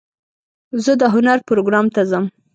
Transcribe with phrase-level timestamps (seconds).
[0.83, 2.25] زه د هنر پروګرام ته ځم.